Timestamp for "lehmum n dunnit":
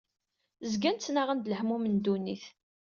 1.51-2.45